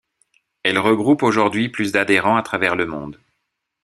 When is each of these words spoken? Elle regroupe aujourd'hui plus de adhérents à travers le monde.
Elle 0.63 0.79
regroupe 0.79 1.21
aujourd'hui 1.21 1.69
plus 1.69 1.91
de 1.91 1.99
adhérents 1.99 2.35
à 2.35 2.41
travers 2.41 2.75
le 2.75 2.87
monde. 2.87 3.19